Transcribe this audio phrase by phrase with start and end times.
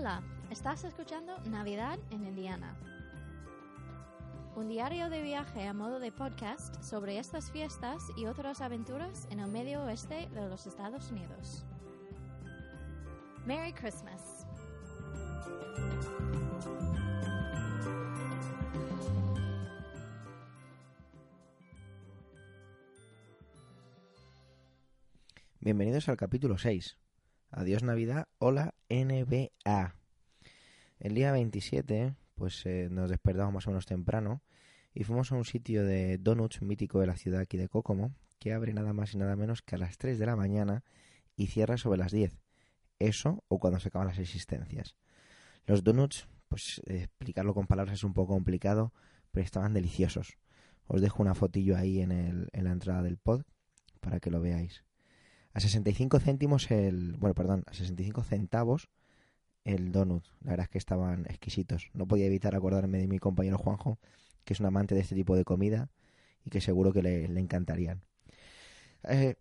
[0.00, 2.74] Hola, estás escuchando Navidad en Indiana.
[4.56, 9.40] Un diario de viaje a modo de podcast sobre estas fiestas y otras aventuras en
[9.40, 11.66] el medio oeste de los Estados Unidos.
[13.44, 14.46] Merry Christmas.
[25.60, 26.96] Bienvenidos al capítulo 6.
[27.52, 29.96] Adiós Navidad, hola NBA.
[31.00, 34.40] El día 27, pues eh, nos despertamos más o menos temprano
[34.94, 38.52] y fuimos a un sitio de donuts mítico de la ciudad aquí de Kokomo, que
[38.52, 40.84] abre nada más y nada menos que a las 3 de la mañana
[41.34, 42.38] y cierra sobre las 10.
[43.00, 44.94] Eso o cuando se acaban las existencias.
[45.66, 48.92] Los donuts, pues explicarlo con palabras es un poco complicado,
[49.32, 50.38] pero estaban deliciosos.
[50.86, 53.42] Os dejo una fotillo ahí en la entrada del pod
[54.00, 54.84] para que lo veáis.
[55.52, 57.16] A 65 céntimos el...
[57.18, 58.88] Bueno, perdón, a 65 centavos
[59.64, 60.24] el donut.
[60.42, 61.90] La verdad es que estaban exquisitos.
[61.92, 63.98] No podía evitar acordarme de mi compañero Juanjo,
[64.44, 65.90] que es un amante de este tipo de comida
[66.44, 68.02] y que seguro que le, le encantarían.
[69.08, 69.36] Eh,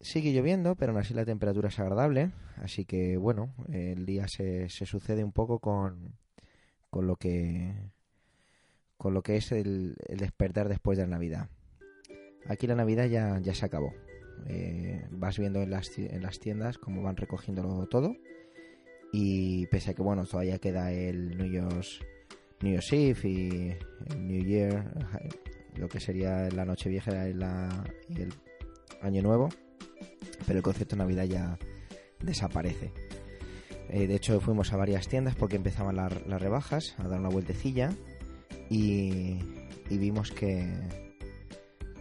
[0.00, 2.30] sigue lloviendo, pero aún así la temperatura es agradable.
[2.56, 6.16] Así que, bueno, el día se, se sucede un poco con,
[6.90, 7.74] con lo que
[8.96, 11.48] con lo que es el, el despertar después de la Navidad.
[12.46, 13.94] Aquí la Navidad ya, ya se acabó.
[14.48, 18.16] Eh, vas viendo en las, en las tiendas cómo van recogiéndolo todo.
[19.12, 22.00] Y pese a que, bueno, todavía queda el New Year's,
[22.60, 24.84] New Year's Eve y el New Year,
[25.76, 28.32] lo que sería la noche vieja y, el
[29.02, 29.48] Año Nuevo,
[30.46, 31.58] pero el concepto de Navidad ya
[32.20, 32.92] desaparece.
[33.88, 37.30] Eh, de hecho, fuimos a varias tiendas porque empezaban la- las rebajas, a dar una
[37.30, 37.92] vueltecilla
[38.68, 39.38] y
[39.90, 40.68] vimos que,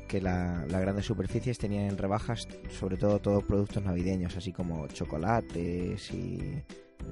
[0.10, 4.88] que la, las grandes superficies tenían en rebajas sobre todo todos productos navideños, así como
[4.88, 6.62] chocolates y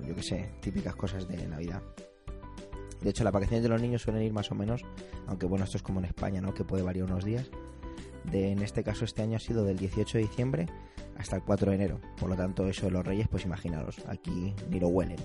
[0.06, 1.82] yo que sé, típicas cosas de Navidad.
[3.02, 4.82] De hecho, las vacaciones de los niños suelen ir más o menos,
[5.28, 6.54] aunque bueno, esto es como en España, ¿no?
[6.54, 7.50] Que puede variar unos días.
[8.32, 10.66] De, en este caso, este año ha sido del 18 de diciembre
[11.18, 12.02] hasta el 4 de enero.
[12.20, 15.20] Por lo tanto, eso de los reyes, pues imaginaros, aquí ni lo huelen.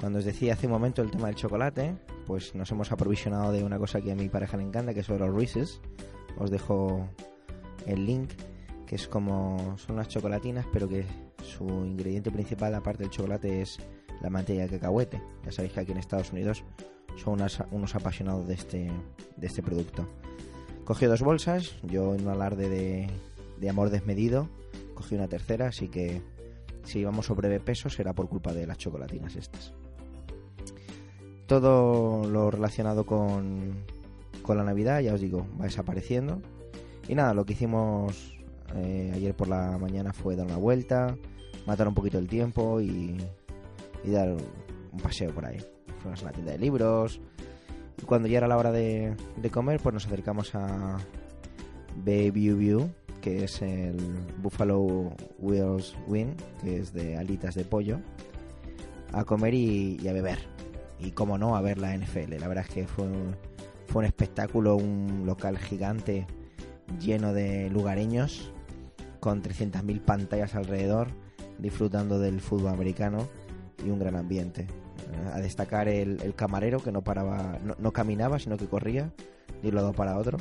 [0.00, 1.96] Cuando os decía hace un momento el tema del chocolate,
[2.26, 5.18] pues nos hemos aprovisionado de una cosa que a mi pareja le encanta, que son
[5.18, 5.80] los Reese's.
[6.38, 7.08] Os dejo
[7.86, 8.30] el link,
[8.86, 11.04] que es como son unas chocolatinas, pero que
[11.42, 13.78] su ingrediente principal, aparte del chocolate, es
[14.20, 15.22] la manteca de cacahuete.
[15.44, 16.64] Ya sabéis que aquí en Estados Unidos
[17.16, 17.40] son
[17.70, 18.90] unos apasionados de este,
[19.36, 20.08] de este producto.
[20.84, 23.10] Cogí dos bolsas, yo en un alarde de,
[23.58, 24.48] de amor desmedido,
[24.94, 26.22] cogí una tercera, así que
[26.84, 29.72] si íbamos sobre peso será por culpa de las chocolatinas estas.
[31.46, 33.84] Todo lo relacionado con,
[34.42, 36.40] con la Navidad, ya os digo, va desapareciendo.
[37.08, 38.38] Y nada, lo que hicimos
[38.74, 41.16] eh, ayer por la mañana fue dar una vuelta,
[41.66, 43.16] matar un poquito el tiempo y,
[44.04, 45.58] dar un paseo por ahí.
[46.00, 47.20] Fuimos a una tienda de libros.
[48.00, 49.16] Y cuando ya era la hora de,
[49.50, 50.98] comer, pues nos acercamos a
[51.96, 52.90] Baby View,
[53.20, 53.96] que es el
[54.40, 58.00] Buffalo Wheels Wing, que es de alitas de pollo,
[59.12, 60.38] a comer y, y a beber.
[61.00, 62.38] Y como no, a ver la NFL.
[62.38, 63.34] La verdad es que fue un,
[63.88, 66.26] fue un espectáculo, un local gigante
[67.00, 68.52] lleno de lugareños,
[69.18, 71.08] con 300.000 pantallas alrededor,
[71.58, 73.28] disfrutando del fútbol americano
[73.84, 74.62] y un gran ambiente.
[74.62, 79.10] Eh, A destacar el, camarero que no paraba, no, caminaba, sino que corría
[79.62, 80.38] de un lado para otro.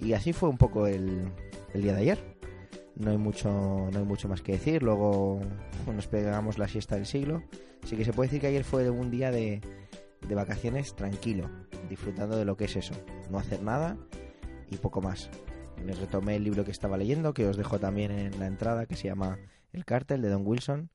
[0.00, 1.28] Y así fue un poco el,
[1.74, 2.18] el día de ayer.
[2.94, 3.48] No hay mucho,
[3.92, 4.82] no hay mucho más que decir.
[4.82, 5.40] Luego
[5.92, 7.42] nos pegamos la siesta del siglo.
[7.82, 9.60] Así que se puede decir que ayer fue un día de,
[10.26, 11.50] de vacaciones tranquilo,
[11.88, 12.94] disfrutando de lo que es eso.
[13.30, 13.96] No hacer nada
[14.70, 15.30] y poco más.
[15.84, 18.96] Me retomé el libro que estaba leyendo, que os dejo también en la entrada, que
[18.96, 19.38] se llama
[19.72, 20.90] El cártel de Don Wilson,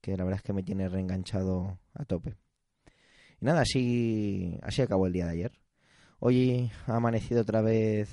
[0.00, 2.34] que la verdad es que me tiene reenganchado a tope.
[3.40, 5.52] Y nada, así, así acabó el día de ayer.
[6.18, 8.08] Hoy ha amanecido otra vez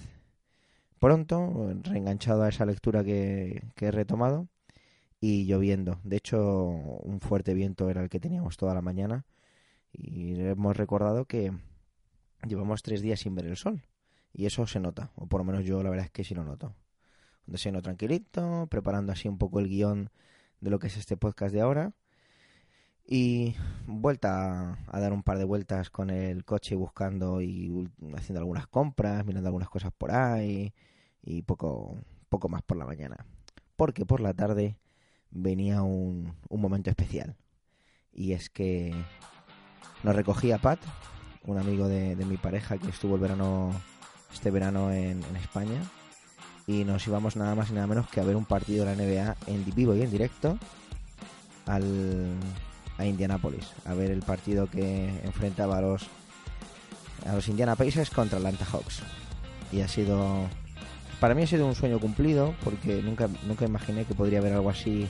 [0.99, 4.49] pronto, reenganchado a esa lectura que, que he retomado
[5.21, 5.99] y lloviendo.
[6.03, 9.25] De hecho, un fuerte viento era el que teníamos toda la mañana
[9.91, 11.51] y hemos recordado que
[12.47, 13.83] llevamos tres días sin ver el sol
[14.33, 16.43] y eso se nota, o por lo menos yo la verdad es que sí lo
[16.43, 16.75] noto.
[17.47, 20.11] Un desayuno tranquilito, preparando así un poco el guion
[20.61, 21.93] de lo que es este podcast de ahora
[23.11, 23.55] y
[23.87, 28.67] vuelta a, a dar un par de vueltas con el coche buscando y haciendo algunas
[28.67, 30.73] compras, mirando algunas cosas por ahí
[31.23, 31.97] y poco,
[32.29, 33.25] poco más por la mañana.
[33.75, 34.77] Porque por la tarde
[35.31, 37.35] venía un, un momento especial.
[38.11, 38.93] Y es que
[40.03, 40.79] nos recogía Pat,
[41.45, 43.71] un amigo de, de mi pareja que estuvo el verano,
[44.33, 45.81] este verano en, en España.
[46.67, 49.03] Y nos íbamos nada más y nada menos que a ver un partido de la
[49.03, 50.57] NBA en vivo y en directo
[51.65, 52.35] al,
[52.99, 56.07] a Indianapolis a ver el partido que enfrentaba a los
[57.25, 59.01] a los Indiana Pacers contra Atlanta Hawks.
[59.71, 60.47] Y ha sido
[61.19, 64.69] para mí ha sido un sueño cumplido porque nunca nunca imaginé que podría haber algo
[64.69, 65.07] así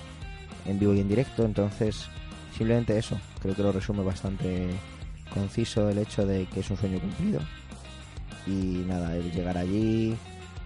[0.65, 2.07] en vivo y en directo, entonces
[2.57, 4.69] simplemente eso, creo que lo resume bastante
[5.33, 7.39] conciso el hecho de que es un sueño cumplido.
[8.47, 10.15] Y nada, el llegar allí,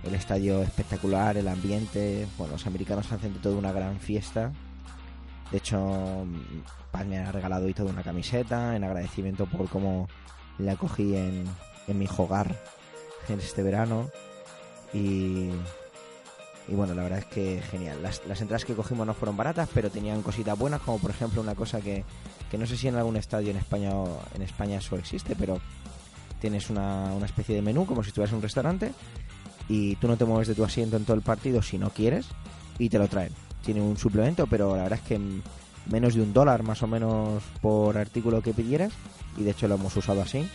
[0.03, 4.51] el estadio espectacular, el ambiente, bueno, los americanos hacen de todo una gran fiesta.
[5.51, 6.25] De hecho,
[6.91, 10.07] Paz me ha regalado hoy toda una camiseta en agradecimiento por cómo
[10.57, 11.45] le acogí en,
[11.87, 12.55] en mi hogar
[13.27, 14.09] en este verano.
[14.93, 15.49] Y,
[16.67, 18.01] y bueno, la verdad es que genial.
[18.01, 21.55] Las, entradas que cogimos no fueron baratas, pero tenían cositas buenas, como por ejemplo una
[21.55, 22.03] cosa que,
[22.49, 25.59] que no sé si en algún estadio en España o en España eso existe, pero
[26.39, 28.91] tienes una, una especie de menú como si estuvieras en un restaurante
[29.67, 32.27] y tú no te mueves de tu asiento en todo el partido si no quieres
[32.77, 33.33] y te lo traen.
[33.63, 35.19] Tiene un suplemento, pero la verdad es que
[35.89, 38.93] menos de un dólar más o menos por artículo que pidieras
[39.37, 40.47] y de hecho lo hemos usado así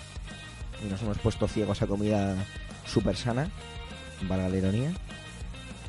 [0.85, 2.35] y nos hemos puesto ciegos a comida
[2.87, 3.51] súper sana,
[4.29, 4.93] valga la ironía,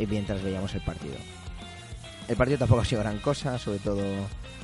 [0.07, 1.15] mientras veíamos el partido.
[2.27, 4.03] El partido tampoco ha sido gran cosa, sobre todo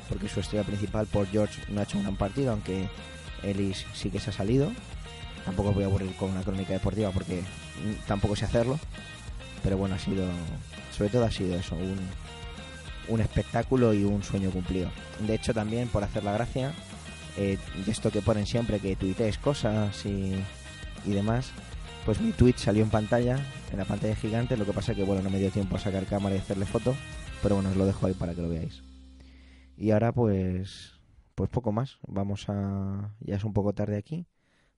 [0.08, 2.90] porque su estrella principal, Paul George, no ha hecho un gran partido, aunque
[3.44, 4.72] Ellis sí que se ha salido.
[5.46, 7.42] Tampoco voy a aburrir con una crónica deportiva porque
[8.08, 8.80] tampoco sé hacerlo.
[9.64, 10.26] Pero bueno, ha sido,
[10.96, 11.98] sobre todo ha sido eso, un,
[13.08, 14.90] un espectáculo y un sueño cumplido.
[15.20, 16.74] De hecho, también por hacer la gracia,
[17.38, 20.36] eh, de esto que ponen siempre, que tuitees cosas y,
[21.06, 21.52] y demás,
[22.06, 23.40] pues mi tweet salió en pantalla,
[23.72, 26.06] en la pantalla gigante, lo que pasa que bueno, no me dio tiempo a sacar
[26.06, 26.96] cámara y hacerle foto,
[27.42, 28.84] pero bueno, os lo dejo ahí para que lo veáis.
[29.76, 31.00] Y ahora pues
[31.34, 34.28] pues poco más, vamos a ya es un poco tarde aquí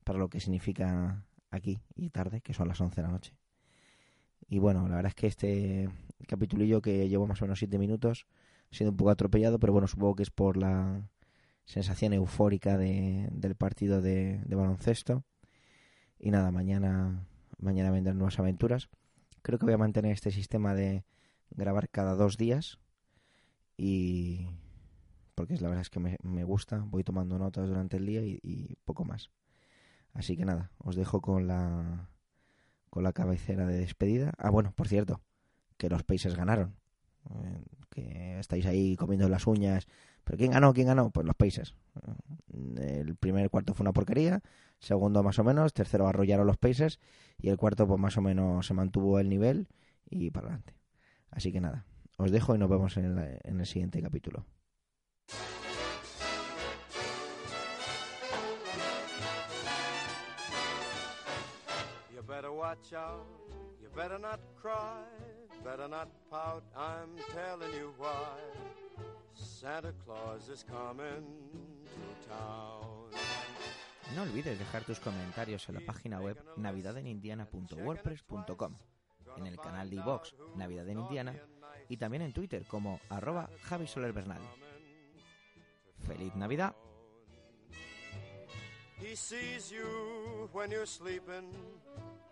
[0.05, 3.33] para lo que significa aquí y tarde, que son las 11 de la noche.
[4.47, 5.89] Y bueno, la verdad es que este
[6.27, 8.25] capitulillo que llevo más o menos 7 minutos
[8.71, 11.09] ha sido un poco atropellado, pero bueno, supongo que es por la
[11.65, 15.25] sensación eufórica de, del partido de, de baloncesto.
[16.19, 17.25] Y nada, mañana,
[17.59, 18.89] mañana vendrán nuevas aventuras.
[19.41, 21.03] Creo que voy a mantener este sistema de
[21.51, 22.79] grabar cada dos días.
[23.77, 24.47] Y
[25.35, 28.77] porque la verdad es que me, me gusta, voy tomando notas durante el día y,
[28.85, 29.29] poco más.
[30.13, 32.09] Así que nada, os dejo con la
[32.89, 34.33] con la cabecera de despedida.
[34.39, 35.21] Ah, bueno, por cierto,
[35.77, 36.75] que los Pacers ganaron.
[37.29, 39.87] Eh, que estáis ahí comiendo las uñas.
[40.23, 40.73] ¿Pero quién ganó?
[40.73, 41.11] ¿Quién ganó?
[41.11, 41.75] Pues los Pacers.
[42.75, 44.41] El primer cuarto fue una porquería,
[44.79, 46.99] segundo más o menos, tercero arrollaron los Pacers
[47.37, 49.67] y el cuarto pues más o menos se mantuvo el nivel
[50.09, 50.75] y para adelante.
[51.31, 51.85] Así que nada,
[52.17, 54.45] os dejo y nos vemos en, la, en el siguiente capítulo.
[62.27, 63.25] Better watch out,
[63.81, 65.07] you better not cry,
[65.63, 68.37] better not pout, I'm telling you why.
[69.33, 71.23] Santa Claus is coming.
[74.15, 78.75] No olvides dejar tus comentarios en la página web navidadenindiana.wordpress.com,
[79.37, 81.35] en el canal de iVox Navidad en Indiana
[81.89, 84.41] y también en Twitter como arroba Javi Soler Bernal.
[86.05, 86.75] ¡Feliz Navidad!
[88.99, 91.51] He sees you when you're sleeping.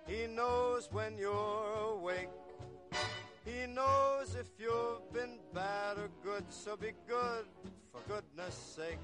[0.07, 2.30] He knows when you're awake.
[3.45, 7.45] He knows if you've been bad or good, so be good
[7.92, 8.97] for goodness sake.